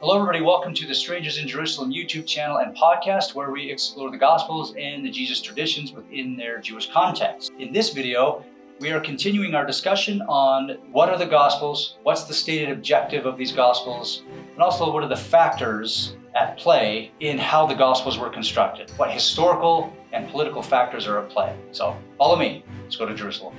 Hello, 0.00 0.16
everybody. 0.16 0.42
Welcome 0.42 0.74
to 0.74 0.86
the 0.86 0.94
Strangers 0.94 1.38
in 1.38 1.46
Jerusalem 1.46 1.90
YouTube 1.90 2.26
channel 2.26 2.58
and 2.58 2.76
podcast, 2.76 3.34
where 3.34 3.52
we 3.52 3.70
explore 3.70 4.10
the 4.10 4.18
Gospels 4.18 4.74
and 4.78 5.04
the 5.04 5.10
Jesus 5.10 5.40
traditions 5.40 5.92
within 5.92 6.36
their 6.36 6.58
Jewish 6.58 6.90
context. 6.90 7.52
In 7.60 7.72
this 7.72 7.90
video, 7.90 8.44
we 8.80 8.90
are 8.90 9.00
continuing 9.00 9.54
our 9.54 9.64
discussion 9.64 10.20
on 10.22 10.78
what 10.90 11.08
are 11.08 11.16
the 11.16 11.24
Gospels, 11.24 11.96
what's 12.02 12.24
the 12.24 12.34
stated 12.34 12.70
objective 12.70 13.24
of 13.24 13.38
these 13.38 13.52
Gospels, 13.52 14.24
and 14.52 14.60
also 14.60 14.92
what 14.92 15.04
are 15.04 15.08
the 15.08 15.16
factors 15.16 16.16
at 16.34 16.58
play 16.58 17.12
in 17.20 17.38
how 17.38 17.64
the 17.64 17.74
Gospels 17.74 18.18
were 18.18 18.30
constructed, 18.30 18.90
what 18.96 19.12
historical 19.12 19.92
and 20.12 20.28
political 20.28 20.60
factors 20.60 21.06
are 21.06 21.20
at 21.20 21.30
play. 21.30 21.56
So, 21.70 21.96
follow 22.18 22.36
me. 22.36 22.64
Let's 22.82 22.96
go 22.96 23.06
to 23.06 23.14
Jerusalem. 23.14 23.54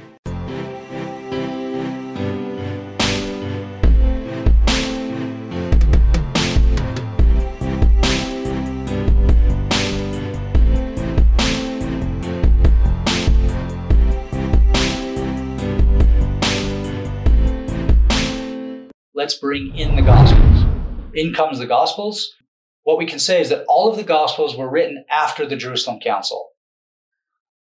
In 19.54 19.96
the 19.96 20.02
Gospels. 20.02 20.66
In 21.14 21.34
comes 21.34 21.60
the 21.60 21.68
Gospels. 21.68 22.34
What 22.84 22.98
we 22.98 23.06
can 23.06 23.20
say 23.20 23.42
is 23.42 23.50
that 23.50 23.66
all 23.68 23.90
of 23.90 23.98
the 23.98 24.04
Gospels 24.04 24.56
were 24.56 24.70
written 24.70 25.06
after 25.10 25.46
the 25.46 25.56
Jerusalem 25.56 26.00
Council. 26.00 26.50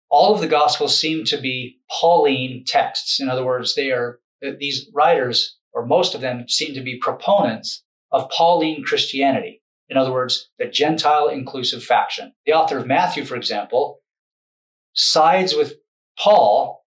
All 0.09 0.35
of 0.35 0.41
the 0.41 0.47
Gospels 0.47 0.99
seem 0.99 1.25
to 1.25 1.37
be 1.37 1.79
Pauline 1.91 2.65
texts. 2.67 3.21
In 3.21 3.29
other 3.29 3.45
words, 3.45 3.75
they 3.75 3.91
are 3.91 4.21
uh, 4.47 4.51
these 4.59 4.89
writers, 4.95 5.57
or 5.73 5.85
most 5.85 6.15
of 6.15 6.21
them, 6.21 6.49
seem 6.49 6.75
to 6.75 6.83
be 6.83 6.99
proponents 6.99 7.83
of 8.13 8.31
Pauline 8.31 8.85
Christianity. 8.85 9.63
In 9.89 9.97
other 9.97 10.13
words, 10.13 10.51
the 10.59 10.67
Gentile 10.67 11.29
inclusive 11.29 11.83
faction. 11.83 12.33
The 12.45 12.53
author 12.53 12.79
of 12.79 12.87
Matthew, 12.87 13.25
for 13.25 13.37
example, 13.37 14.01
sides 14.93 15.55
with 15.55 15.75
Paul, 16.19 16.85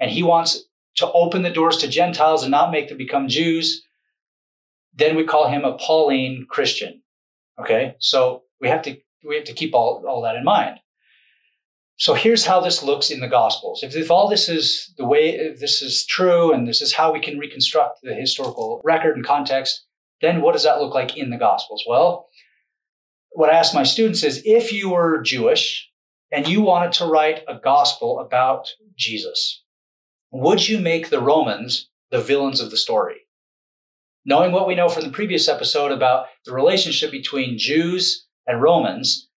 and 0.00 0.10
he 0.10 0.22
wants 0.22 0.64
to 0.96 1.10
open 1.12 1.42
the 1.42 1.50
doors 1.50 1.78
to 1.78 1.88
Gentiles 1.88 2.42
and 2.42 2.50
not 2.50 2.72
make 2.72 2.88
them 2.88 2.98
become 2.98 3.28
Jews, 3.28 3.84
then 4.98 5.16
we 5.16 5.24
call 5.24 5.48
him 5.48 5.64
a 5.64 5.78
Pauline 5.78 6.46
Christian. 6.48 7.02
Okay, 7.60 7.94
so 7.98 8.42
we 8.60 8.68
have 8.68 8.82
to 8.82 8.96
we 9.24 9.36
have 9.36 9.44
to 9.44 9.54
keep 9.54 9.74
all, 9.74 10.04
all 10.06 10.22
that 10.22 10.36
in 10.36 10.44
mind. 10.44 10.78
So 11.96 12.14
here's 12.14 12.46
how 12.46 12.60
this 12.60 12.84
looks 12.84 13.10
in 13.10 13.18
the 13.18 13.26
Gospels. 13.28 13.82
If, 13.82 13.96
if 13.96 14.10
all 14.10 14.28
this 14.28 14.48
is 14.48 14.92
the 14.96 15.04
way 15.04 15.30
if 15.30 15.58
this 15.58 15.82
is 15.82 16.06
true, 16.06 16.52
and 16.52 16.68
this 16.68 16.80
is 16.80 16.92
how 16.92 17.12
we 17.12 17.20
can 17.20 17.38
reconstruct 17.38 18.00
the 18.02 18.14
historical 18.14 18.80
record 18.84 19.16
and 19.16 19.26
context, 19.26 19.84
then 20.20 20.40
what 20.40 20.52
does 20.52 20.62
that 20.64 20.80
look 20.80 20.94
like 20.94 21.16
in 21.16 21.30
the 21.30 21.38
Gospels? 21.38 21.84
Well, 21.88 22.28
what 23.30 23.50
I 23.50 23.58
ask 23.58 23.74
my 23.74 23.82
students 23.82 24.22
is 24.22 24.42
if 24.44 24.72
you 24.72 24.90
were 24.90 25.22
Jewish 25.22 25.88
and 26.30 26.46
you 26.46 26.60
wanted 26.60 26.92
to 26.94 27.06
write 27.06 27.42
a 27.48 27.58
gospel 27.58 28.20
about 28.20 28.68
Jesus, 28.96 29.62
would 30.30 30.68
you 30.68 30.78
make 30.78 31.08
the 31.08 31.20
Romans 31.20 31.88
the 32.10 32.20
villains 32.20 32.60
of 32.60 32.70
the 32.70 32.76
story? 32.76 33.27
Knowing 34.24 34.52
what 34.52 34.66
we 34.66 34.74
know 34.74 34.88
from 34.88 35.04
the 35.04 35.10
previous 35.10 35.48
episode 35.48 35.92
about 35.92 36.26
the 36.44 36.52
relationship 36.52 37.10
between 37.10 37.58
Jews 37.58 38.26
and 38.46 38.60
Romans, 38.60 39.28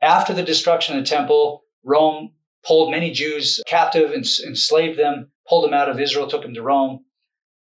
after 0.00 0.32
the 0.32 0.42
destruction 0.42 0.96
of 0.96 1.02
the 1.02 1.08
temple, 1.08 1.64
Rome 1.84 2.32
pulled 2.64 2.90
many 2.90 3.10
Jews 3.10 3.60
captive 3.66 4.12
and 4.12 4.24
enslaved 4.46 4.98
them, 4.98 5.30
pulled 5.48 5.64
them 5.64 5.74
out 5.74 5.88
of 5.88 6.00
Israel, 6.00 6.28
took 6.28 6.42
them 6.42 6.54
to 6.54 6.62
Rome. 6.62 7.04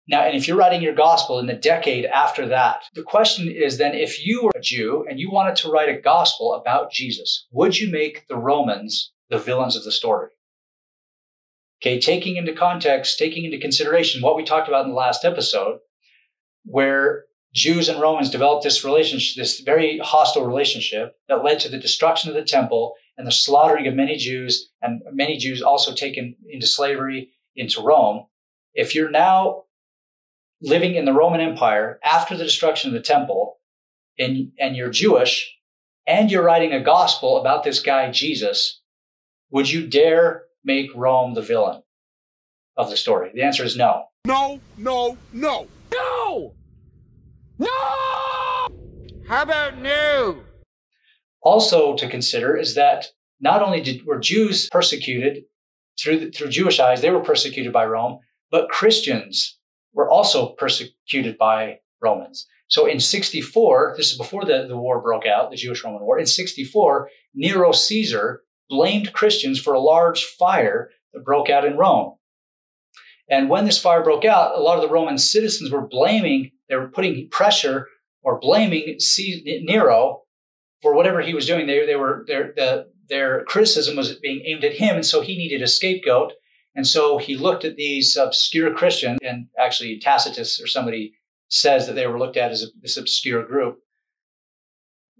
Now, 0.08 0.22
and 0.22 0.36
if 0.36 0.46
you're 0.46 0.56
writing 0.56 0.82
your 0.82 0.94
gospel 0.94 1.38
in 1.38 1.46
the 1.46 1.54
decade 1.54 2.04
after 2.04 2.46
that, 2.48 2.84
the 2.94 3.02
question 3.02 3.50
is 3.50 3.78
then 3.78 3.94
if 3.94 4.24
you 4.24 4.42
were 4.44 4.52
a 4.54 4.60
Jew 4.60 5.04
and 5.08 5.18
you 5.18 5.30
wanted 5.30 5.56
to 5.56 5.70
write 5.70 5.88
a 5.88 6.00
gospel 6.00 6.54
about 6.54 6.92
Jesus, 6.92 7.46
would 7.50 7.78
you 7.78 7.90
make 7.90 8.26
the 8.28 8.36
Romans 8.36 9.12
the 9.30 9.38
villains 9.38 9.76
of 9.76 9.84
the 9.84 9.90
story? 9.90 10.30
Okay, 11.82 12.00
taking 12.00 12.36
into 12.36 12.52
context, 12.52 13.18
taking 13.18 13.44
into 13.44 13.58
consideration 13.58 14.22
what 14.22 14.36
we 14.36 14.44
talked 14.44 14.68
about 14.68 14.84
in 14.84 14.90
the 14.90 14.96
last 14.96 15.24
episode, 15.24 15.78
where 16.66 17.24
Jews 17.54 17.88
and 17.88 18.00
Romans 18.00 18.28
developed 18.28 18.64
this 18.64 18.84
relationship, 18.84 19.42
this 19.42 19.60
very 19.60 19.98
hostile 19.98 20.44
relationship 20.44 21.16
that 21.28 21.42
led 21.42 21.58
to 21.60 21.70
the 21.70 21.78
destruction 21.78 22.28
of 22.28 22.36
the 22.36 22.44
temple 22.44 22.94
and 23.16 23.26
the 23.26 23.32
slaughtering 23.32 23.86
of 23.86 23.94
many 23.94 24.16
Jews, 24.16 24.70
and 24.82 25.00
many 25.10 25.38
Jews 25.38 25.62
also 25.62 25.94
taken 25.94 26.36
into 26.50 26.66
slavery 26.66 27.30
into 27.54 27.80
Rome. 27.80 28.26
If 28.74 28.94
you're 28.94 29.10
now 29.10 29.64
living 30.60 30.96
in 30.96 31.06
the 31.06 31.14
Roman 31.14 31.40
Empire 31.40 31.98
after 32.04 32.36
the 32.36 32.44
destruction 32.44 32.90
of 32.90 32.94
the 32.94 33.00
temple, 33.00 33.56
and, 34.18 34.52
and 34.58 34.76
you're 34.76 34.90
Jewish, 34.90 35.56
and 36.06 36.30
you're 36.30 36.44
writing 36.44 36.72
a 36.72 36.82
gospel 36.82 37.38
about 37.38 37.64
this 37.64 37.80
guy, 37.80 38.10
Jesus, 38.10 38.80
would 39.50 39.70
you 39.70 39.86
dare 39.86 40.42
make 40.64 40.90
Rome 40.94 41.32
the 41.32 41.42
villain 41.42 41.82
of 42.76 42.90
the 42.90 42.96
story? 42.96 43.30
The 43.34 43.42
answer 43.42 43.64
is 43.64 43.76
no. 43.76 44.04
No, 44.26 44.60
no, 44.76 45.16
no. 45.32 45.68
No! 46.36 46.54
No! 47.58 48.68
How 49.26 49.42
about 49.42 49.78
no? 49.78 50.42
Also 51.42 51.96
to 51.96 52.08
consider 52.08 52.56
is 52.56 52.74
that 52.74 53.06
not 53.40 53.62
only 53.62 53.80
did, 53.80 54.04
were 54.06 54.18
Jews 54.18 54.68
persecuted 54.70 55.44
through, 55.98 56.18
the, 56.18 56.30
through 56.30 56.48
Jewish 56.48 56.78
eyes, 56.78 57.00
they 57.00 57.10
were 57.10 57.20
persecuted 57.20 57.72
by 57.72 57.86
Rome, 57.86 58.18
but 58.50 58.68
Christians 58.68 59.58
were 59.92 60.10
also 60.10 60.50
persecuted 60.50 61.38
by 61.38 61.78
Romans. 62.02 62.46
So 62.68 62.86
in 62.86 63.00
64, 63.00 63.94
this 63.96 64.10
is 64.10 64.18
before 64.18 64.44
the, 64.44 64.66
the 64.68 64.76
war 64.76 65.00
broke 65.00 65.26
out, 65.26 65.50
the 65.50 65.56
Jewish 65.56 65.84
Roman 65.84 66.02
War, 66.02 66.18
in 66.18 66.26
64, 66.26 67.08
Nero 67.34 67.72
Caesar 67.72 68.42
blamed 68.68 69.12
Christians 69.12 69.60
for 69.60 69.72
a 69.72 69.80
large 69.80 70.24
fire 70.24 70.90
that 71.14 71.24
broke 71.24 71.48
out 71.48 71.64
in 71.64 71.76
Rome. 71.76 72.15
And 73.28 73.48
when 73.48 73.64
this 73.64 73.80
fire 73.80 74.02
broke 74.02 74.24
out, 74.24 74.56
a 74.56 74.60
lot 74.60 74.76
of 74.76 74.82
the 74.82 74.92
Roman 74.92 75.18
citizens 75.18 75.70
were 75.70 75.86
blaming, 75.86 76.52
they 76.68 76.76
were 76.76 76.88
putting 76.88 77.28
pressure 77.30 77.88
or 78.22 78.38
blaming 78.38 78.98
Nero 79.62 80.22
for 80.82 80.94
whatever 80.94 81.20
he 81.20 81.34
was 81.34 81.46
doing. 81.46 81.66
They, 81.66 81.86
they 81.86 81.96
were 81.96 82.24
their, 82.26 82.52
the, 82.54 82.88
their 83.08 83.44
criticism 83.44 83.96
was 83.96 84.14
being 84.16 84.42
aimed 84.44 84.64
at 84.64 84.74
him, 84.74 84.96
and 84.96 85.06
so 85.06 85.20
he 85.20 85.36
needed 85.36 85.62
a 85.62 85.66
scapegoat. 85.66 86.32
And 86.74 86.86
so 86.86 87.18
he 87.18 87.36
looked 87.36 87.64
at 87.64 87.76
these 87.76 88.16
obscure 88.16 88.74
Christians, 88.74 89.18
and 89.22 89.46
actually 89.58 89.98
Tacitus 89.98 90.60
or 90.60 90.66
somebody 90.66 91.14
says 91.48 91.86
that 91.86 91.94
they 91.94 92.06
were 92.06 92.18
looked 92.18 92.36
at 92.36 92.50
as 92.50 92.62
a, 92.62 92.66
this 92.80 92.96
obscure 92.96 93.44
group. 93.44 93.78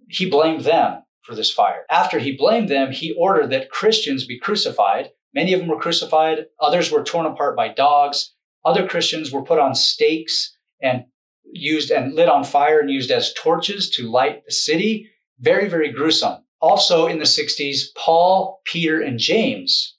He 0.08 0.28
blamed 0.28 0.64
them 0.64 1.02
for 1.22 1.34
this 1.34 1.50
fire. 1.50 1.84
After 1.90 2.18
he 2.18 2.36
blamed 2.36 2.68
them, 2.68 2.92
he 2.92 3.16
ordered 3.18 3.50
that 3.50 3.70
Christians 3.70 4.26
be 4.26 4.38
crucified. 4.38 5.10
Many 5.36 5.52
of 5.52 5.60
them 5.60 5.68
were 5.68 5.78
crucified, 5.78 6.46
others 6.58 6.90
were 6.90 7.04
torn 7.04 7.26
apart 7.26 7.56
by 7.56 7.68
dogs. 7.68 8.32
Other 8.64 8.88
Christians 8.88 9.30
were 9.30 9.44
put 9.44 9.58
on 9.58 9.74
stakes 9.74 10.56
and 10.80 11.04
used 11.44 11.90
and 11.90 12.14
lit 12.14 12.30
on 12.30 12.42
fire 12.42 12.80
and 12.80 12.90
used 12.90 13.10
as 13.10 13.34
torches 13.34 13.90
to 13.90 14.10
light 14.10 14.46
the 14.46 14.52
city. 14.52 15.10
Very, 15.38 15.68
very 15.68 15.92
gruesome. 15.92 16.42
Also 16.62 17.06
in 17.06 17.18
the 17.18 17.26
60s, 17.26 17.94
Paul, 17.94 18.62
Peter, 18.64 18.98
and 19.02 19.18
James 19.18 19.98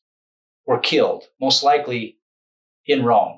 were 0.65 0.79
killed, 0.79 1.25
most 1.39 1.61
likely 1.61 2.17
in 2.87 3.05
Rome 3.05 3.37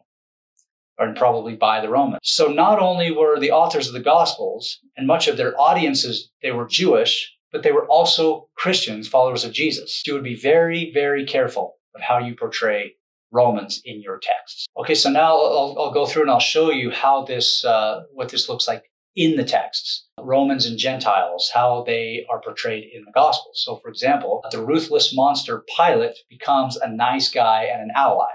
and 0.97 1.17
probably 1.17 1.57
by 1.57 1.81
the 1.81 1.89
Romans. 1.89 2.21
So 2.23 2.47
not 2.47 2.79
only 2.79 3.11
were 3.11 3.37
the 3.37 3.51
authors 3.51 3.87
of 3.87 3.93
the 3.93 3.99
Gospels 3.99 4.79
and 4.95 5.05
much 5.05 5.27
of 5.27 5.35
their 5.35 5.59
audiences, 5.59 6.31
they 6.41 6.51
were 6.51 6.66
Jewish, 6.66 7.35
but 7.51 7.63
they 7.63 7.73
were 7.73 7.87
also 7.87 8.47
Christians, 8.55 9.09
followers 9.09 9.43
of 9.43 9.51
Jesus. 9.51 10.01
You 10.07 10.13
would 10.13 10.23
be 10.23 10.35
very, 10.35 10.91
very 10.93 11.25
careful 11.25 11.75
of 11.99 12.03
how 12.05 12.17
you 12.17 12.35
portray 12.35 12.95
Romans 13.31 13.81
in 13.85 14.01
your 14.01 14.19
texts. 14.19 14.65
Okay, 14.77 14.95
so 14.95 15.09
now 15.09 15.35
I'll, 15.37 15.75
I'll 15.77 15.93
go 15.93 16.05
through 16.05 16.23
and 16.23 16.31
I'll 16.31 16.39
show 16.39 16.71
you 16.71 16.89
how 16.89 17.25
this, 17.25 17.63
uh, 17.63 18.01
what 18.13 18.29
this 18.29 18.49
looks 18.49 18.67
like 18.67 18.85
in 19.15 19.35
the 19.35 19.43
texts. 19.43 20.07
Romans 20.19 20.66
and 20.66 20.78
Gentiles, 20.78 21.51
how 21.53 21.84
they 21.85 22.25
are 22.29 22.41
portrayed 22.41 22.90
in 22.93 23.03
the 23.05 23.11
Gospels. 23.11 23.61
So, 23.63 23.78
for 23.78 23.90
example, 23.90 24.41
the 24.51 24.63
ruthless 24.63 25.16
monster 25.16 25.63
Pilate 25.78 26.17
becomes 26.29 26.78
a 26.78 26.90
nice 26.90 27.29
guy 27.29 27.66
and 27.72 27.81
an 27.81 27.91
ally. 27.96 28.31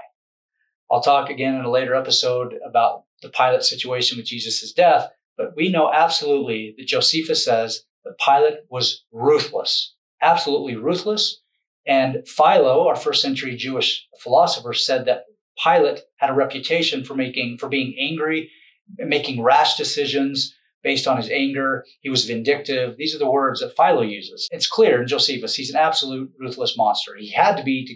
I'll 0.91 1.01
talk 1.01 1.29
again 1.29 1.55
in 1.55 1.65
a 1.65 1.71
later 1.71 1.95
episode 1.95 2.55
about 2.67 3.03
the 3.21 3.29
Pilate 3.29 3.63
situation 3.63 4.17
with 4.17 4.27
Jesus' 4.27 4.71
death, 4.71 5.09
but 5.37 5.55
we 5.55 5.69
know 5.69 5.91
absolutely 5.91 6.75
that 6.77 6.87
Josephus 6.87 7.43
says 7.43 7.83
that 8.03 8.19
Pilate 8.23 8.59
was 8.69 9.03
ruthless, 9.11 9.95
absolutely 10.21 10.75
ruthless. 10.75 11.41
And 11.87 12.27
Philo, 12.27 12.87
our 12.87 12.95
first 12.95 13.21
century 13.21 13.55
Jewish 13.55 14.07
philosopher, 14.19 14.73
said 14.73 15.05
that 15.05 15.25
Pilate 15.63 16.01
had 16.17 16.29
a 16.29 16.33
reputation 16.33 17.03
for 17.03 17.15
making, 17.15 17.57
for 17.59 17.69
being 17.69 17.95
angry, 17.99 18.49
making 18.97 19.41
rash 19.41 19.77
decisions 19.77 20.53
based 20.83 21.07
on 21.07 21.17
his 21.17 21.29
anger. 21.29 21.85
He 22.01 22.09
was 22.09 22.25
vindictive. 22.25 22.97
These 22.97 23.15
are 23.15 23.19
the 23.19 23.29
words 23.29 23.59
that 23.59 23.75
Philo 23.75 24.01
uses. 24.01 24.47
It's 24.51 24.67
clear 24.67 25.01
in 25.01 25.07
Josephus, 25.07 25.55
he's 25.55 25.69
an 25.69 25.77
absolute 25.77 26.31
ruthless 26.39 26.75
monster. 26.77 27.15
He 27.15 27.31
had 27.31 27.55
to 27.57 27.63
be, 27.63 27.85
to, 27.85 27.95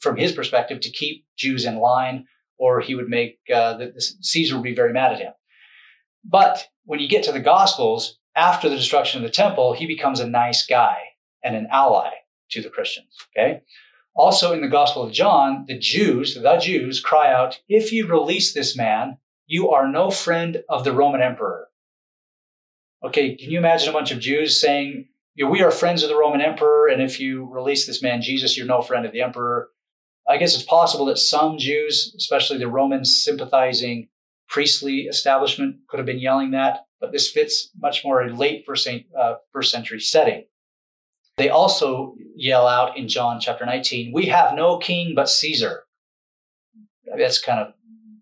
from 0.00 0.16
his 0.16 0.32
perspective, 0.32 0.80
to 0.80 0.90
keep 0.90 1.24
Jews 1.36 1.64
in 1.64 1.78
line, 1.78 2.26
or 2.58 2.80
he 2.80 2.94
would 2.94 3.08
make, 3.08 3.38
uh, 3.52 3.76
the, 3.76 3.92
Caesar 4.20 4.56
would 4.56 4.64
be 4.64 4.74
very 4.74 4.92
mad 4.92 5.12
at 5.12 5.18
him. 5.18 5.32
But 6.24 6.66
when 6.84 7.00
you 7.00 7.08
get 7.08 7.24
to 7.24 7.32
the 7.32 7.40
Gospels, 7.40 8.18
after 8.36 8.68
the 8.68 8.76
destruction 8.76 9.22
of 9.22 9.26
the 9.26 9.34
temple, 9.34 9.72
he 9.72 9.86
becomes 9.86 10.20
a 10.20 10.28
nice 10.28 10.66
guy 10.66 10.98
and 11.42 11.56
an 11.56 11.68
ally 11.72 12.10
to 12.50 12.62
the 12.62 12.70
Christians. 12.70 13.16
Okay. 13.36 13.62
Also 14.14 14.52
in 14.52 14.60
the 14.60 14.68
Gospel 14.68 15.02
of 15.02 15.12
John, 15.12 15.64
the 15.68 15.78
Jews, 15.78 16.34
the 16.34 16.56
Jews 16.56 17.00
cry 17.00 17.32
out, 17.32 17.60
if 17.68 17.92
you 17.92 18.06
release 18.06 18.52
this 18.52 18.76
man, 18.76 19.18
you 19.46 19.70
are 19.70 19.88
no 19.88 20.10
friend 20.10 20.62
of 20.68 20.84
the 20.84 20.92
Roman 20.92 21.22
emperor. 21.22 21.68
Okay, 23.04 23.36
can 23.36 23.50
you 23.50 23.58
imagine 23.58 23.88
a 23.88 23.92
bunch 23.92 24.10
of 24.10 24.18
Jews 24.18 24.60
saying, 24.60 25.08
we 25.48 25.62
are 25.62 25.70
friends 25.70 26.02
of 26.02 26.10
the 26.10 26.18
Roman 26.18 26.42
emperor, 26.42 26.88
and 26.88 27.00
if 27.00 27.18
you 27.18 27.48
release 27.50 27.86
this 27.86 28.02
man 28.02 28.20
Jesus, 28.20 28.56
you're 28.56 28.66
no 28.66 28.82
friend 28.82 29.06
of 29.06 29.12
the 29.12 29.22
emperor? 29.22 29.68
I 30.28 30.36
guess 30.36 30.54
it's 30.54 30.64
possible 30.64 31.06
that 31.06 31.18
some 31.18 31.56
Jews, 31.56 32.14
especially 32.16 32.58
the 32.58 32.68
Roman 32.68 33.04
sympathizing 33.04 34.08
priestly 34.48 35.02
establishment, 35.02 35.76
could 35.88 35.98
have 35.98 36.06
been 36.06 36.18
yelling 36.18 36.50
that, 36.50 36.84
but 37.00 37.10
this 37.10 37.30
fits 37.30 37.70
much 37.80 38.04
more 38.04 38.20
a 38.20 38.34
late 38.34 38.64
first, 38.66 38.86
uh, 39.18 39.36
first 39.52 39.70
century 39.70 40.00
setting. 40.00 40.44
They 41.40 41.48
also 41.48 42.16
yell 42.36 42.66
out 42.66 42.98
in 42.98 43.08
John 43.08 43.40
chapter 43.40 43.64
19, 43.64 44.12
"We 44.12 44.26
have 44.26 44.54
no 44.54 44.76
king 44.76 45.14
but 45.14 45.30
Caesar." 45.30 45.86
That's 47.16 47.38
kind 47.38 47.58
of 47.58 47.72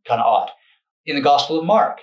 kind 0.06 0.20
of 0.20 0.26
odd. 0.26 0.52
In 1.04 1.16
the 1.16 1.20
Gospel 1.20 1.58
of 1.58 1.64
Mark, 1.64 2.02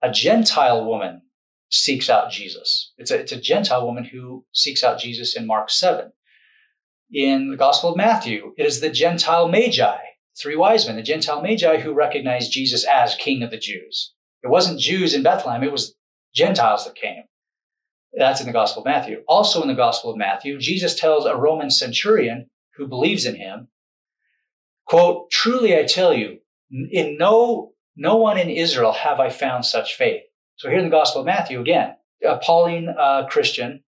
a 0.00 0.10
Gentile 0.10 0.82
woman 0.86 1.20
seeks 1.68 2.08
out 2.08 2.30
Jesus. 2.30 2.94
It's 2.96 3.10
a, 3.10 3.20
it's 3.20 3.32
a 3.32 3.40
Gentile 3.40 3.84
woman 3.84 4.04
who 4.04 4.46
seeks 4.52 4.82
out 4.82 4.98
Jesus 4.98 5.36
in 5.36 5.46
Mark 5.46 5.68
7. 5.68 6.10
In 7.12 7.50
the 7.50 7.58
Gospel 7.58 7.90
of 7.90 7.98
Matthew, 7.98 8.54
it 8.56 8.64
is 8.64 8.80
the 8.80 8.88
Gentile 8.88 9.48
Magi, 9.48 9.98
three 10.40 10.56
wise 10.56 10.86
men, 10.86 10.96
the 10.96 11.02
Gentile 11.02 11.42
Magi 11.42 11.80
who 11.80 11.92
recognized 11.92 12.50
Jesus 12.50 12.82
as 12.86 13.14
King 13.16 13.42
of 13.42 13.50
the 13.50 13.58
Jews. 13.58 14.14
It 14.42 14.48
wasn't 14.48 14.80
Jews 14.80 15.12
in 15.12 15.22
Bethlehem, 15.22 15.62
it 15.62 15.70
was 15.70 15.94
Gentiles 16.32 16.86
that 16.86 16.94
came. 16.94 17.24
That's 18.16 18.40
in 18.40 18.46
the 18.46 18.52
Gospel 18.52 18.82
of 18.82 18.86
Matthew. 18.86 19.22
Also 19.28 19.60
in 19.60 19.68
the 19.68 19.74
Gospel 19.74 20.10
of 20.10 20.16
Matthew, 20.16 20.58
Jesus 20.58 20.98
tells 20.98 21.26
a 21.26 21.36
Roman 21.36 21.70
centurion 21.70 22.48
who 22.76 22.86
believes 22.86 23.26
in 23.26 23.34
him, 23.34 23.68
quote, 24.86 25.30
truly 25.30 25.78
I 25.78 25.84
tell 25.84 26.14
you, 26.14 26.38
in 26.70 27.18
no, 27.18 27.72
no 27.94 28.16
one 28.16 28.38
in 28.38 28.48
Israel 28.48 28.92
have 28.92 29.20
I 29.20 29.28
found 29.28 29.64
such 29.66 29.96
faith. 29.96 30.22
So 30.56 30.70
here 30.70 30.78
in 30.78 30.84
the 30.84 30.90
Gospel 30.90 31.20
of 31.20 31.26
Matthew, 31.26 31.60
again, 31.60 31.94
a 32.26 32.38
Pauline 32.38 32.88
uh, 32.88 33.26
Christian 33.26 33.82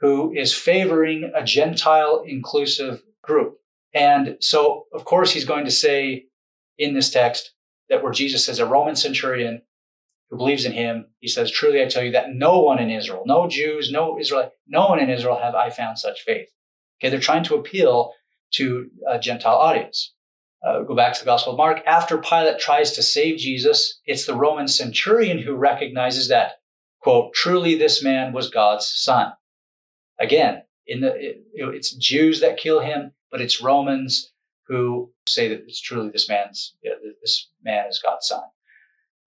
who 0.00 0.32
is 0.34 0.54
favoring 0.54 1.30
a 1.34 1.44
Gentile 1.44 2.24
inclusive 2.26 3.02
group. 3.22 3.58
And 3.92 4.36
so, 4.40 4.86
of 4.94 5.04
course, 5.04 5.30
he's 5.30 5.44
going 5.44 5.66
to 5.66 5.70
say 5.70 6.24
in 6.78 6.94
this 6.94 7.10
text 7.10 7.52
that 7.90 8.02
where 8.02 8.12
Jesus 8.12 8.46
says 8.46 8.58
a 8.58 8.66
Roman 8.66 8.96
centurion 8.96 9.60
who 10.30 10.36
believes 10.36 10.64
in 10.64 10.72
him, 10.72 11.06
he 11.18 11.28
says, 11.28 11.50
Truly 11.50 11.82
I 11.82 11.88
tell 11.88 12.04
you 12.04 12.12
that 12.12 12.32
no 12.32 12.60
one 12.60 12.78
in 12.78 12.90
Israel, 12.90 13.24
no 13.26 13.48
Jews, 13.48 13.90
no 13.90 14.18
Israel, 14.18 14.52
no 14.66 14.88
one 14.88 15.00
in 15.00 15.10
Israel 15.10 15.38
have 15.38 15.54
I 15.54 15.70
found 15.70 15.98
such 15.98 16.22
faith. 16.22 16.48
Okay, 16.98 17.10
they're 17.10 17.20
trying 17.20 17.44
to 17.44 17.56
appeal 17.56 18.12
to 18.54 18.90
a 19.08 19.18
Gentile 19.18 19.56
audience. 19.56 20.12
Uh, 20.66 20.82
go 20.82 20.94
back 20.94 21.14
to 21.14 21.20
the 21.20 21.26
Gospel 21.26 21.52
of 21.52 21.56
Mark. 21.56 21.80
After 21.86 22.18
Pilate 22.18 22.58
tries 22.58 22.92
to 22.92 23.02
save 23.02 23.38
Jesus, 23.38 24.00
it's 24.04 24.26
the 24.26 24.36
Roman 24.36 24.68
centurion 24.68 25.38
who 25.38 25.54
recognizes 25.54 26.28
that, 26.28 26.60
quote, 27.00 27.32
truly 27.32 27.74
this 27.74 28.04
man 28.04 28.32
was 28.32 28.50
God's 28.50 28.86
son. 28.86 29.32
Again, 30.18 30.62
in 30.86 31.00
the, 31.00 31.14
it, 31.16 31.44
it's 31.54 31.94
Jews 31.94 32.40
that 32.40 32.58
kill 32.58 32.80
him, 32.80 33.12
but 33.32 33.40
it's 33.40 33.62
Romans 33.62 34.32
who 34.68 35.10
say 35.26 35.48
that 35.48 35.62
it's 35.66 35.80
truly 35.80 36.10
this 36.10 36.28
man's, 36.28 36.76
this 37.22 37.48
man 37.64 37.86
is 37.88 38.00
God's 38.04 38.28
son. 38.28 38.42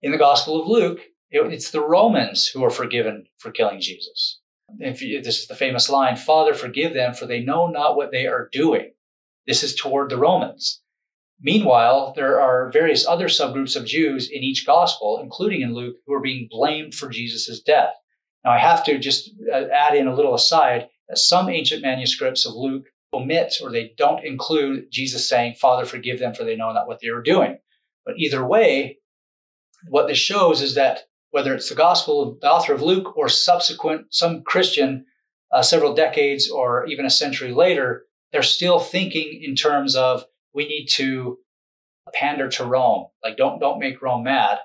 In 0.04 0.12
the 0.12 0.18
Gospel 0.18 0.60
of 0.60 0.68
Luke, 0.68 1.00
it's 1.30 1.70
the 1.70 1.80
Romans 1.80 2.46
who 2.46 2.62
are 2.62 2.68
forgiven 2.68 3.24
for 3.38 3.50
killing 3.50 3.80
Jesus. 3.80 4.38
If 4.78 5.00
you, 5.00 5.22
this 5.22 5.40
is 5.40 5.46
the 5.46 5.54
famous 5.54 5.88
line, 5.88 6.16
Father, 6.16 6.52
forgive 6.52 6.92
them, 6.92 7.14
for 7.14 7.24
they 7.24 7.40
know 7.40 7.68
not 7.68 7.96
what 7.96 8.12
they 8.12 8.26
are 8.26 8.50
doing. 8.52 8.92
This 9.46 9.62
is 9.62 9.74
toward 9.74 10.10
the 10.10 10.18
Romans. 10.18 10.82
Meanwhile, 11.40 12.12
there 12.16 12.38
are 12.38 12.70
various 12.70 13.06
other 13.06 13.28
subgroups 13.28 13.76
of 13.76 13.86
Jews 13.86 14.28
in 14.30 14.42
each 14.42 14.66
gospel, 14.66 15.20
including 15.22 15.62
in 15.62 15.72
Luke, 15.72 15.96
who 16.06 16.12
are 16.12 16.20
being 16.20 16.48
blamed 16.50 16.94
for 16.94 17.08
Jesus' 17.08 17.62
death. 17.62 17.94
Now, 18.44 18.50
I 18.50 18.58
have 18.58 18.84
to 18.84 18.98
just 18.98 19.30
uh, 19.50 19.68
add 19.72 19.94
in 19.94 20.06
a 20.06 20.14
little 20.14 20.34
aside 20.34 20.90
that 21.08 21.16
some 21.16 21.48
ancient 21.48 21.80
manuscripts 21.80 22.44
of 22.44 22.52
Luke 22.52 22.84
omit 23.14 23.54
or 23.62 23.72
they 23.72 23.94
don't 23.96 24.22
include 24.22 24.92
Jesus 24.92 25.26
saying, 25.26 25.54
Father, 25.54 25.86
forgive 25.86 26.18
them, 26.18 26.34
for 26.34 26.44
they 26.44 26.56
know 26.56 26.72
not 26.72 26.88
what 26.88 26.98
they 27.00 27.08
are 27.08 27.22
doing. 27.22 27.56
But 28.04 28.16
either 28.18 28.44
way, 28.44 28.98
what 29.88 30.06
this 30.06 30.18
shows 30.18 30.62
is 30.62 30.74
that 30.74 31.00
whether 31.30 31.54
it's 31.54 31.68
the 31.68 31.74
gospel 31.74 32.22
of 32.22 32.40
the 32.40 32.50
author 32.50 32.72
of 32.72 32.82
Luke 32.82 33.16
or 33.16 33.28
subsequent, 33.28 34.06
some 34.10 34.42
Christian 34.42 35.04
uh, 35.52 35.62
several 35.62 35.94
decades 35.94 36.50
or 36.50 36.86
even 36.86 37.06
a 37.06 37.10
century 37.10 37.52
later, 37.52 38.04
they're 38.32 38.42
still 38.42 38.80
thinking 38.80 39.40
in 39.42 39.54
terms 39.54 39.94
of 39.96 40.24
we 40.52 40.66
need 40.66 40.86
to 40.86 41.38
pander 42.12 42.48
to 42.48 42.64
Rome. 42.64 43.06
Like, 43.22 43.36
don't, 43.36 43.60
don't 43.60 43.78
make 43.78 44.02
Rome 44.02 44.24
mad. 44.24 44.58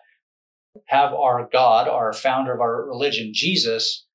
Have 0.88 1.14
our 1.14 1.48
God, 1.52 1.88
our 1.88 2.14
founder 2.14 2.54
of 2.54 2.62
our 2.62 2.86
religion, 2.86 3.32
Jesus, 3.34 4.06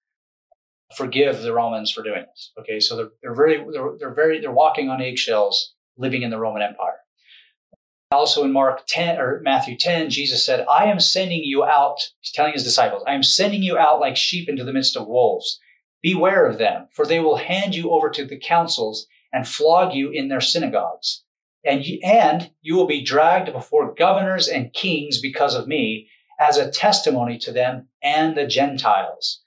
forgive 0.97 1.43
the 1.43 1.53
Romans 1.53 1.91
for 1.91 2.03
doing 2.03 2.25
this. 2.29 2.53
Okay, 2.59 2.81
so 2.81 2.97
they're, 2.97 3.11
they're 3.23 3.35
very, 3.35 3.65
they're, 3.73 3.91
they're 3.99 4.15
very, 4.15 4.41
they're 4.41 4.53
walking 4.53 4.89
on 4.89 5.01
eggshells 5.01 5.75
living 5.97 6.23
in 6.23 6.31
the 6.31 6.39
Roman 6.39 6.63
Empire. 6.63 6.99
Also 8.15 8.45
in 8.45 8.53
Mark 8.53 8.83
10 8.87 9.19
or 9.19 9.41
Matthew 9.43 9.77
10, 9.77 10.09
Jesus 10.09 10.47
said, 10.47 10.65
I 10.71 10.85
am 10.85 11.01
sending 11.01 11.43
you 11.43 11.65
out. 11.65 11.99
He's 12.21 12.33
telling 12.33 12.53
his 12.53 12.63
disciples, 12.63 13.03
I 13.09 13.15
am 13.15 13.25
sending 13.25 13.63
you 13.63 13.77
out 13.77 13.99
like 13.99 14.17
sheep 14.17 14.49
into 14.49 14.63
the 14.63 14.73
midst 14.73 14.97
of 14.97 15.09
wolves. 15.09 15.59
Beware 16.01 16.47
of 16.47 16.59
them, 16.59 16.87
for 16.93 17.05
they 17.05 17.19
will 17.19 17.37
hand 17.37 17.75
you 17.75 17.91
over 17.91 18.11
to 18.11 18.25
the 18.25 18.39
councils 18.39 19.07
and 19.33 19.49
flog 19.49 19.95
you 19.95 20.11
in 20.11 20.29
their 20.29 20.41
synagogues. 20.41 21.25
And 21.65 21.85
you, 21.85 21.99
and 22.05 22.51
you 22.63 22.77
will 22.77 22.87
be 22.87 23.03
dragged 23.03 23.53
before 23.53 23.95
governors 23.95 24.47
and 24.47 24.73
kings 24.73 25.21
because 25.21 25.57
of 25.57 25.67
me 25.67 26.09
as 26.39 26.57
a 26.57 26.71
testimony 26.71 27.37
to 27.39 27.53
them 27.53 27.89
and 28.03 28.37
the 28.37 28.47
Gentiles. 28.47 29.43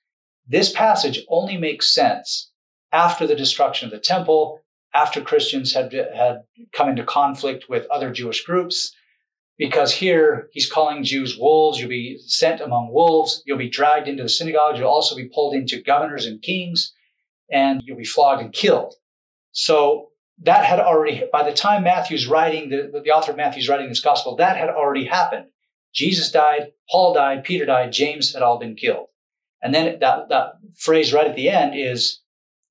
This 0.46 0.72
passage 0.72 1.24
only 1.30 1.58
makes 1.58 1.94
sense 1.94 2.52
after 2.92 3.25
the 3.25 3.36
destruction 3.36 3.86
of 3.86 3.92
the 3.92 4.00
temple 4.00 4.62
after 4.97 5.21
Christians 5.21 5.73
had, 5.73 5.94
had 5.94 6.41
come 6.73 6.89
into 6.89 7.03
conflict 7.03 7.65
with 7.69 7.85
other 7.91 8.11
Jewish 8.11 8.44
groups. 8.44 8.94
Because 9.57 9.91
here 9.91 10.49
he's 10.51 10.71
calling 10.71 11.03
Jews 11.03 11.38
wolves. 11.38 11.79
You'll 11.79 11.89
be 11.89 12.19
sent 12.25 12.61
among 12.61 12.94
wolves. 12.94 13.41
You'll 13.45 13.57
be 13.57 13.69
dragged 13.69 14.07
into 14.07 14.23
the 14.23 14.29
synagogues. 14.29 14.77
You'll 14.77 14.89
also 14.89 15.15
be 15.15 15.29
pulled 15.33 15.55
into 15.55 15.81
governors 15.81 16.25
and 16.27 16.41
kings, 16.41 16.94
and 17.51 17.81
you'll 17.83 17.97
be 17.97 18.06
flogged 18.06 18.42
and 18.42 18.54
killed. 18.54 18.94
So 19.51 20.09
that 20.44 20.63
had 20.66 20.80
already, 20.80 21.23
by 21.31 21.44
the 21.44 21.56
time 21.56 21.83
Matthew's 21.83 22.27
writing, 22.27 22.69
the, 22.69 23.01
the 23.04 23.11
author 23.11 23.31
of 23.31 23.37
Matthew's 23.37 23.68
writing 23.68 23.89
this 23.89 23.99
gospel, 23.99 24.35
that 24.35 24.57
had 24.57 24.69
already 24.69 25.06
happened. 25.06 25.45
Jesus 25.94 26.31
died, 26.31 26.73
Paul 26.92 27.16
died, 27.16 27.44
Peter 27.44 27.66
died, 27.66 27.92
James 27.92 28.33
had 28.33 28.44
all 28.44 28.59
been 28.59 28.75
killed. 28.75 29.07
And 29.63 29.73
then 29.73 29.99
that, 29.99 30.30
that 30.30 30.54
phrase 30.75 31.13
right 31.13 31.27
at 31.27 31.35
the 31.35 31.49
end 31.49 31.73
is 31.75 32.21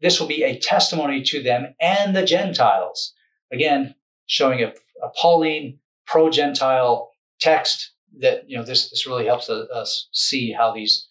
this 0.01 0.21
will 0.21 0.27
be 0.27 0.43
a 0.43 0.59
testimony 0.59 1.23
to 1.23 1.43
them 1.43 1.75
and 1.81 2.15
the 2.15 2.25
Gentiles. 2.25 3.15
Again, 3.53 3.95
showing 4.27 4.63
a, 4.63 4.73
a 5.03 5.09
Pauline 5.21 5.79
pro 6.07 6.31
Gentile 6.31 7.11
text 7.41 7.93
that, 8.21 8.49
you 8.49 8.57
know, 8.57 8.65
this, 8.65 8.91
this 8.91 9.07
really 9.07 9.27
helps 9.27 9.49
us 9.49 10.09
see 10.13 10.53
how 10.53 10.73
these 10.73 11.09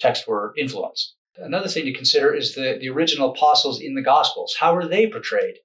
texts 0.00 0.26
were 0.26 0.54
influenced. 0.56 1.14
Another 1.36 1.68
thing 1.68 1.84
to 1.84 1.92
consider 1.92 2.34
is 2.34 2.54
the, 2.54 2.78
the 2.80 2.88
original 2.88 3.30
apostles 3.30 3.80
in 3.80 3.94
the 3.94 4.02
Gospels. 4.02 4.56
How 4.58 4.74
were 4.74 4.88
they 4.88 5.06
portrayed? 5.06 5.56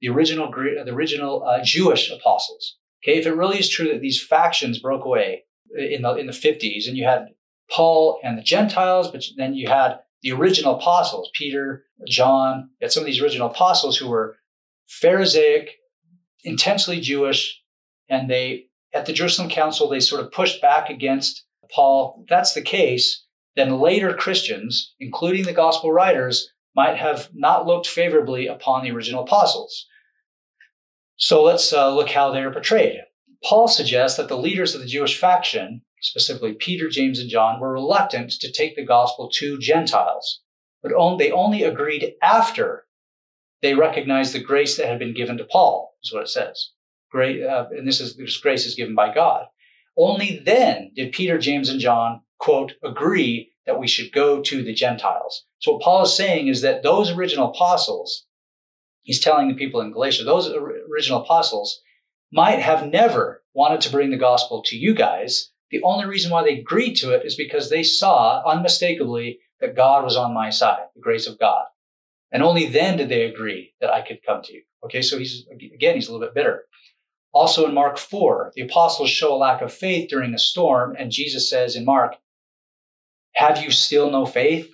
The 0.00 0.08
original, 0.08 0.50
the 0.50 0.92
original 0.92 1.44
uh, 1.44 1.62
Jewish 1.62 2.10
apostles. 2.10 2.76
Okay, 3.04 3.18
if 3.18 3.26
it 3.26 3.34
really 3.34 3.58
is 3.58 3.68
true 3.68 3.88
that 3.92 4.00
these 4.00 4.22
factions 4.22 4.78
broke 4.78 5.04
away 5.04 5.44
in 5.74 6.02
the 6.02 6.14
in 6.16 6.26
the 6.26 6.32
50s, 6.32 6.88
and 6.88 6.96
you 6.96 7.04
had 7.04 7.28
Paul 7.70 8.18
and 8.22 8.36
the 8.36 8.42
Gentiles, 8.42 9.10
but 9.10 9.24
then 9.36 9.54
you 9.54 9.68
had 9.68 10.00
the 10.22 10.32
original 10.32 10.76
apostles, 10.76 11.30
Peter, 11.34 11.84
John, 12.06 12.70
had 12.80 12.92
some 12.92 13.02
of 13.02 13.06
these 13.06 13.20
original 13.20 13.50
apostles 13.50 13.96
who 13.96 14.08
were 14.08 14.36
Pharisaic, 14.88 15.76
intensely 16.44 17.00
Jewish, 17.00 17.62
and 18.08 18.28
they, 18.28 18.66
at 18.92 19.06
the 19.06 19.12
Jerusalem 19.12 19.48
Council, 19.48 19.88
they 19.88 20.00
sort 20.00 20.22
of 20.22 20.32
pushed 20.32 20.60
back 20.60 20.90
against 20.90 21.44
Paul. 21.72 22.20
If 22.22 22.28
that's 22.28 22.54
the 22.54 22.62
case, 22.62 23.24
then 23.56 23.78
later 23.78 24.12
Christians, 24.14 24.94
including 24.98 25.44
the 25.44 25.52
gospel 25.52 25.92
writers, 25.92 26.50
might 26.74 26.96
have 26.96 27.30
not 27.34 27.66
looked 27.66 27.86
favorably 27.86 28.46
upon 28.46 28.82
the 28.82 28.90
original 28.90 29.22
apostles. 29.22 29.86
So 31.16 31.42
let's 31.42 31.72
uh, 31.72 31.94
look 31.94 32.10
how 32.10 32.30
they 32.30 32.42
are 32.42 32.52
portrayed. 32.52 33.00
Paul 33.44 33.68
suggests 33.68 34.16
that 34.16 34.28
the 34.28 34.36
leaders 34.36 34.74
of 34.74 34.80
the 34.80 34.86
Jewish 34.86 35.18
faction 35.18 35.82
specifically 36.00 36.54
Peter, 36.54 36.88
James, 36.88 37.18
and 37.18 37.30
John, 37.30 37.60
were 37.60 37.72
reluctant 37.72 38.32
to 38.40 38.52
take 38.52 38.76
the 38.76 38.84
gospel 38.84 39.30
to 39.34 39.58
Gentiles, 39.58 40.40
but 40.82 40.92
they 41.18 41.30
only 41.30 41.62
agreed 41.62 42.14
after 42.22 42.86
they 43.62 43.74
recognized 43.74 44.32
the 44.32 44.42
grace 44.42 44.76
that 44.76 44.88
had 44.88 44.98
been 44.98 45.14
given 45.14 45.36
to 45.38 45.44
Paul, 45.44 45.94
is 46.02 46.12
what 46.12 46.22
it 46.22 46.28
says. 46.28 46.70
Great, 47.10 47.42
uh, 47.42 47.66
and 47.70 47.86
this 47.86 48.00
is 48.00 48.16
this 48.16 48.38
grace 48.38 48.66
is 48.66 48.74
given 48.74 48.94
by 48.94 49.12
God. 49.12 49.46
Only 49.96 50.40
then 50.44 50.92
did 50.94 51.12
Peter, 51.12 51.38
James, 51.38 51.68
and 51.68 51.80
John 51.80 52.22
quote, 52.40 52.72
agree 52.82 53.52
that 53.66 53.78
we 53.78 53.86
should 53.86 54.12
go 54.12 54.40
to 54.42 54.64
the 54.64 54.74
Gentiles. 54.74 55.44
So 55.60 55.72
what 55.72 55.82
Paul 55.82 56.02
is 56.02 56.16
saying 56.16 56.48
is 56.48 56.62
that 56.62 56.82
those 56.82 57.10
original 57.10 57.50
apostles, 57.50 58.26
he's 59.02 59.20
telling 59.20 59.48
the 59.48 59.54
people 59.54 59.80
in 59.80 59.92
Galatia, 59.92 60.24
those 60.24 60.50
original 60.90 61.22
apostles 61.22 61.80
might 62.32 62.58
have 62.58 62.86
never 62.86 63.44
wanted 63.54 63.80
to 63.82 63.90
bring 63.90 64.10
the 64.10 64.16
gospel 64.16 64.62
to 64.64 64.76
you 64.76 64.94
guys. 64.94 65.50
The 65.70 65.82
only 65.82 66.06
reason 66.06 66.30
why 66.30 66.42
they 66.42 66.58
agreed 66.58 66.94
to 66.96 67.12
it 67.12 67.24
is 67.24 67.36
because 67.36 67.70
they 67.70 67.82
saw 67.82 68.42
unmistakably 68.44 69.38
that 69.60 69.76
God 69.76 70.04
was 70.04 70.16
on 70.16 70.34
my 70.34 70.50
side, 70.50 70.86
the 70.94 71.00
grace 71.00 71.26
of 71.26 71.38
God. 71.38 71.64
And 72.32 72.42
only 72.42 72.66
then 72.66 72.96
did 72.96 73.08
they 73.08 73.24
agree 73.24 73.74
that 73.80 73.90
I 73.90 74.02
could 74.02 74.22
come 74.24 74.42
to 74.42 74.52
you. 74.52 74.62
Okay, 74.84 75.02
so 75.02 75.18
he's, 75.18 75.46
again, 75.50 75.94
he's 75.94 76.08
a 76.08 76.12
little 76.12 76.26
bit 76.26 76.34
bitter. 76.34 76.64
Also 77.32 77.66
in 77.66 77.74
Mark 77.74 77.98
4, 77.98 78.52
the 78.54 78.62
apostles 78.62 79.10
show 79.10 79.34
a 79.34 79.36
lack 79.36 79.62
of 79.62 79.72
faith 79.72 80.08
during 80.08 80.34
a 80.34 80.38
storm, 80.38 80.96
and 80.98 81.12
Jesus 81.12 81.48
says 81.48 81.76
in 81.76 81.84
Mark, 81.84 82.16
Have 83.34 83.62
you 83.62 83.70
still 83.70 84.10
no 84.10 84.26
faith? 84.26 84.68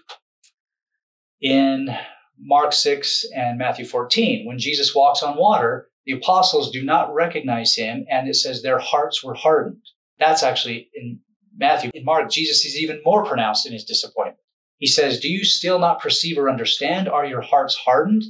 In 1.42 1.94
Mark 2.38 2.72
6 2.72 3.26
and 3.34 3.58
Matthew 3.58 3.84
14, 3.84 4.46
when 4.46 4.58
Jesus 4.58 4.94
walks 4.94 5.22
on 5.22 5.36
water, 5.36 5.90
the 6.06 6.12
apostles 6.12 6.70
do 6.70 6.82
not 6.82 7.12
recognize 7.12 7.74
him, 7.74 8.06
and 8.10 8.28
it 8.28 8.36
says 8.36 8.62
their 8.62 8.78
hearts 8.78 9.22
were 9.22 9.34
hardened. 9.34 9.82
That's 10.18 10.42
actually 10.42 10.90
in 10.94 11.20
Matthew. 11.56 11.90
In 11.94 12.04
Mark, 12.04 12.30
Jesus 12.30 12.64
is 12.64 12.76
even 12.76 13.00
more 13.04 13.24
pronounced 13.24 13.66
in 13.66 13.72
his 13.72 13.84
disappointment. 13.84 14.38
He 14.78 14.86
says, 14.86 15.20
Do 15.20 15.28
you 15.28 15.44
still 15.44 15.78
not 15.78 16.00
perceive 16.00 16.38
or 16.38 16.50
understand? 16.50 17.08
Are 17.08 17.24
your 17.24 17.40
hearts 17.40 17.74
hardened? 17.74 18.24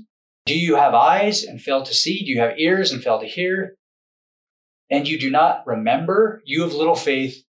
Do 0.46 0.56
you 0.56 0.76
have 0.76 0.94
eyes 0.94 1.42
and 1.42 1.60
fail 1.60 1.82
to 1.82 1.94
see? 1.94 2.24
Do 2.24 2.30
you 2.30 2.40
have 2.40 2.58
ears 2.58 2.92
and 2.92 3.02
fail 3.02 3.18
to 3.20 3.26
hear? 3.26 3.76
And 4.90 5.08
you 5.08 5.18
do 5.18 5.30
not 5.30 5.66
remember? 5.66 6.42
You 6.44 6.62
have 6.62 6.72
little 6.72 6.94
faith. 6.94 7.42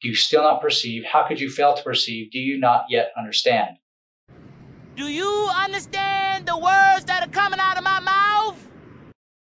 Do 0.00 0.08
you 0.08 0.14
still 0.14 0.42
not 0.42 0.60
perceive? 0.60 1.04
How 1.04 1.26
could 1.26 1.40
you 1.40 1.50
fail 1.50 1.74
to 1.74 1.82
perceive? 1.82 2.30
Do 2.30 2.38
you 2.38 2.58
not 2.58 2.84
yet 2.88 3.10
understand? 3.18 3.78
Do 4.94 5.08
you 5.08 5.50
understand 5.52 6.46
the 6.46 6.56
words 6.56 7.04
that 7.06 7.26
are 7.26 7.30
coming 7.30 7.58
out 7.58 7.76
of 7.76 7.82
my 7.82 7.98
mouth? 7.98 8.64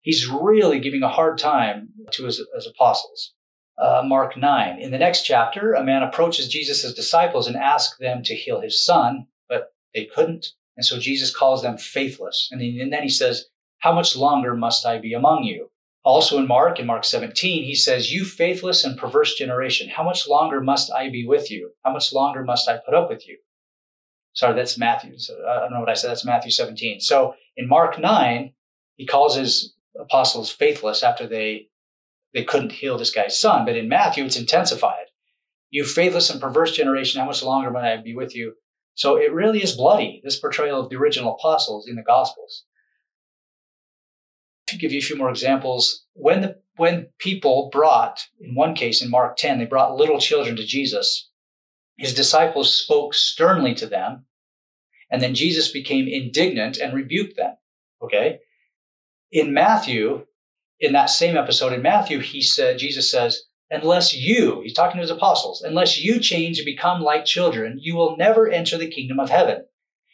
He's 0.01 0.27
really 0.27 0.79
giving 0.79 1.01
a 1.01 1.09
hard 1.09 1.39
time 1.39 1.89
to 2.11 2.25
his, 2.25 2.41
his 2.53 2.67
apostles 2.67 3.33
uh, 3.77 4.03
Mark 4.05 4.37
9. 4.37 4.79
In 4.79 4.91
the 4.91 4.97
next 4.97 5.23
chapter, 5.23 5.73
a 5.73 5.83
man 5.83 6.03
approaches 6.03 6.47
Jesus' 6.47 6.93
disciples 6.93 7.47
and 7.47 7.55
asks 7.55 7.97
them 7.97 8.23
to 8.23 8.35
heal 8.35 8.61
his 8.61 8.83
son, 8.83 9.27
but 9.49 9.73
they 9.93 10.05
couldn't. 10.05 10.47
And 10.77 10.85
so 10.85 10.99
Jesus 10.99 11.35
calls 11.35 11.61
them 11.61 11.77
faithless. 11.77 12.49
And 12.51 12.61
then, 12.61 12.77
and 12.79 12.93
then 12.93 13.03
he 13.03 13.09
says, 13.09 13.45
How 13.79 13.93
much 13.93 14.15
longer 14.15 14.55
must 14.55 14.85
I 14.85 14.99
be 14.99 15.13
among 15.13 15.43
you? 15.43 15.69
Also 16.03 16.37
in 16.37 16.47
Mark, 16.47 16.79
in 16.79 16.85
Mark 16.85 17.05
17, 17.05 17.63
he 17.63 17.75
says, 17.75 18.13
You 18.13 18.25
faithless 18.25 18.83
and 18.83 18.97
perverse 18.97 19.35
generation, 19.35 19.89
how 19.89 20.03
much 20.03 20.27
longer 20.27 20.59
must 20.59 20.91
I 20.91 21.09
be 21.09 21.25
with 21.25 21.49
you? 21.49 21.71
How 21.83 21.93
much 21.93 22.11
longer 22.11 22.43
must 22.43 22.67
I 22.67 22.77
put 22.77 22.93
up 22.93 23.09
with 23.09 23.27
you? 23.27 23.37
Sorry, 24.33 24.55
that's 24.55 24.77
Matthew. 24.77 25.15
I 25.47 25.59
don't 25.59 25.71
know 25.71 25.79
what 25.79 25.89
I 25.89 25.93
said. 25.93 26.09
That's 26.09 26.25
Matthew 26.25 26.51
17. 26.51 26.99
So 26.99 27.35
in 27.55 27.67
Mark 27.67 27.99
9, 27.99 28.51
he 28.95 29.05
calls 29.05 29.35
his 29.35 29.75
apostles 29.99 30.51
faithless 30.51 31.03
after 31.03 31.27
they 31.27 31.67
they 32.33 32.43
couldn't 32.43 32.71
heal 32.71 32.97
this 32.97 33.11
guy's 33.11 33.39
son. 33.39 33.65
But 33.65 33.75
in 33.75 33.87
Matthew, 33.87 34.25
it's 34.25 34.37
intensified. 34.37 35.05
You 35.69 35.83
faithless 35.85 36.29
and 36.29 36.41
perverse 36.41 36.75
generation, 36.75 37.19
how 37.19 37.27
much 37.27 37.43
longer 37.43 37.71
might 37.71 37.91
I 37.91 37.97
be 37.97 38.15
with 38.15 38.35
you? 38.35 38.53
So 38.95 39.17
it 39.17 39.33
really 39.33 39.63
is 39.63 39.75
bloody, 39.75 40.21
this 40.23 40.39
portrayal 40.39 40.79
of 40.79 40.89
the 40.89 40.97
original 40.97 41.33
apostles 41.33 41.87
in 41.87 41.95
the 41.95 42.03
Gospels. 42.03 42.65
To 44.67 44.77
give 44.77 44.91
you 44.91 44.99
a 44.99 45.03
few 45.03 45.15
more 45.15 45.29
examples, 45.29 46.05
when 46.13 46.41
the 46.41 46.61
when 46.75 47.07
people 47.19 47.69
brought, 47.71 48.25
in 48.39 48.55
one 48.55 48.73
case 48.73 49.01
in 49.01 49.09
Mark 49.09 49.37
10, 49.37 49.59
they 49.59 49.65
brought 49.65 49.95
little 49.95 50.19
children 50.19 50.55
to 50.55 50.65
Jesus, 50.65 51.29
his 51.97 52.15
disciples 52.15 52.73
spoke 52.73 53.13
sternly 53.13 53.75
to 53.75 53.85
them, 53.85 54.25
and 55.11 55.21
then 55.21 55.35
Jesus 55.35 55.71
became 55.71 56.07
indignant 56.07 56.77
and 56.77 56.93
rebuked 56.93 57.37
them. 57.37 57.55
Okay? 58.01 58.39
In 59.31 59.53
Matthew, 59.53 60.25
in 60.83 60.91
that 60.91 61.09
same 61.09 61.37
episode 61.37 61.71
in 61.71 61.81
Matthew, 61.81 62.19
he 62.19 62.41
said, 62.41 62.77
Jesus 62.77 63.09
says, 63.09 63.43
unless 63.71 64.13
you, 64.13 64.59
he's 64.61 64.73
talking 64.73 64.97
to 64.97 65.01
his 65.01 65.09
apostles, 65.09 65.61
unless 65.61 66.03
you 66.03 66.19
change 66.19 66.59
and 66.59 66.65
become 66.65 67.01
like 67.01 67.23
children, 67.23 67.77
you 67.79 67.95
will 67.95 68.17
never 68.17 68.49
enter 68.49 68.77
the 68.77 68.91
kingdom 68.91 69.17
of 69.17 69.29
heaven. 69.29 69.63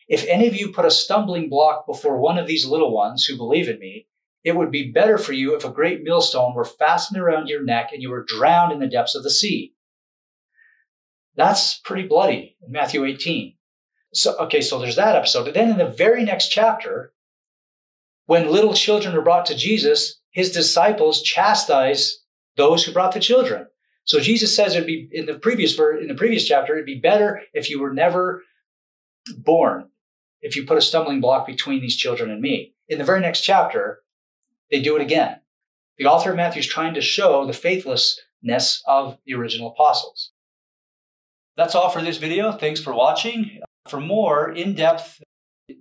If 0.07 0.25
any 0.27 0.47
of 0.47 0.55
you 0.55 0.71
put 0.71 0.85
a 0.85 0.91
stumbling 0.91 1.49
block 1.49 1.87
before 1.87 2.19
one 2.19 2.37
of 2.37 2.45
these 2.45 2.67
little 2.67 2.93
ones 2.93 3.25
who 3.25 3.35
believe 3.35 3.67
in 3.67 3.79
me, 3.79 4.05
it 4.43 4.55
would 4.55 4.69
be 4.71 4.91
better 4.91 5.17
for 5.17 5.33
you 5.33 5.55
if 5.55 5.65
a 5.65 5.71
great 5.71 6.03
millstone 6.03 6.53
were 6.53 6.65
fastened 6.65 7.19
around 7.19 7.47
your 7.47 7.63
neck 7.63 7.89
and 7.91 8.03
you 8.03 8.11
were 8.11 8.23
drowned 8.23 8.71
in 8.71 8.79
the 8.79 8.87
depths 8.87 9.15
of 9.15 9.23
the 9.23 9.31
sea. 9.31 9.73
That's 11.35 11.79
pretty 11.79 12.07
bloody 12.07 12.57
in 12.63 12.71
Matthew 12.71 13.05
18. 13.05 13.55
So, 14.13 14.37
okay, 14.37 14.61
so 14.61 14.77
there's 14.77 14.97
that 14.97 15.15
episode. 15.15 15.47
And 15.47 15.55
then 15.55 15.71
in 15.71 15.77
the 15.79 15.87
very 15.87 16.23
next 16.23 16.49
chapter, 16.49 17.11
when 18.27 18.51
little 18.51 18.75
children 18.75 19.15
are 19.15 19.21
brought 19.21 19.47
to 19.47 19.55
Jesus, 19.55 20.18
his 20.31 20.51
disciples 20.51 21.21
chastise 21.21 22.23
those 22.57 22.83
who 22.83 22.91
brought 22.91 23.13
the 23.13 23.19
children. 23.19 23.67
So 24.05 24.19
Jesus 24.19 24.55
says 24.55 24.75
it'd 24.75 24.87
be 24.87 25.07
in 25.11 25.25
the 25.25 25.35
previous 25.35 25.77
in 25.77 26.07
the 26.07 26.15
previous 26.15 26.45
chapter, 26.45 26.73
it'd 26.73 26.85
be 26.85 26.99
better 26.99 27.41
if 27.53 27.69
you 27.69 27.79
were 27.79 27.93
never 27.93 28.43
born, 29.37 29.89
if 30.41 30.55
you 30.55 30.65
put 30.65 30.77
a 30.77 30.81
stumbling 30.81 31.21
block 31.21 31.45
between 31.45 31.81
these 31.81 31.95
children 31.95 32.31
and 32.31 32.41
me. 32.41 32.73
In 32.87 32.97
the 32.97 33.03
very 33.03 33.21
next 33.21 33.41
chapter, 33.41 33.99
they 34.71 34.81
do 34.81 34.95
it 34.95 35.01
again. 35.01 35.41
The 35.97 36.05
author 36.05 36.31
of 36.31 36.37
Matthew 36.37 36.61
is 36.61 36.67
trying 36.67 36.93
to 36.95 37.01
show 37.01 37.45
the 37.45 37.53
faithlessness 37.53 38.81
of 38.87 39.17
the 39.25 39.35
original 39.35 39.71
apostles. 39.71 40.31
That's 41.57 41.75
all 41.75 41.89
for 41.89 42.01
this 42.01 42.17
video. 42.17 42.53
Thanks 42.53 42.79
for 42.79 42.93
watching. 42.93 43.59
For 43.89 43.99
more 43.99 44.49
in-depth 44.51 45.21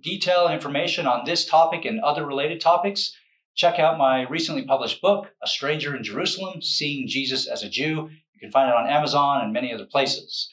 detail 0.03 0.49
information 0.49 1.07
on 1.07 1.25
this 1.25 1.45
topic 1.45 1.85
and 1.85 1.99
other 2.01 2.25
related 2.25 2.59
topics, 2.61 3.15
Check 3.59 3.77
out 3.77 3.97
my 3.97 4.21
recently 4.29 4.63
published 4.63 5.01
book, 5.01 5.33
A 5.43 5.47
Stranger 5.47 5.93
in 5.93 6.01
Jerusalem 6.01 6.61
Seeing 6.61 7.09
Jesus 7.09 7.45
as 7.45 7.61
a 7.61 7.67
Jew. 7.67 8.09
You 8.33 8.39
can 8.39 8.51
find 8.51 8.69
it 8.69 8.73
on 8.73 8.87
Amazon 8.87 9.41
and 9.43 9.51
many 9.51 9.73
other 9.73 9.83
places. 9.83 10.49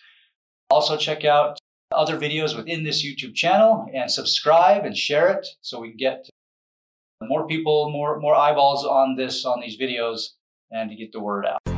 Also, 0.71 0.97
check 0.97 1.25
out 1.25 1.57
other 1.93 2.19
videos 2.19 2.57
within 2.57 2.83
this 2.83 3.07
YouTube 3.07 3.37
channel 3.37 3.87
and 3.95 4.11
subscribe 4.11 4.85
and 4.85 4.97
share 4.97 5.31
it 5.31 5.47
so 5.61 5.79
we 5.79 5.91
can 5.91 5.99
get 5.99 6.29
more 7.23 7.47
people, 7.47 7.93
more, 7.93 8.19
more 8.19 8.35
eyeballs 8.35 8.85
on 8.85 9.15
this, 9.15 9.45
on 9.45 9.61
these 9.61 9.79
videos, 9.79 10.31
and 10.73 10.91
to 10.91 10.97
get 10.97 11.13
the 11.13 11.21
word 11.21 11.47
out. 11.47 11.76